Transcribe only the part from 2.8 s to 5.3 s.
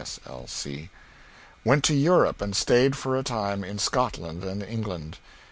for a time in Scotland and England.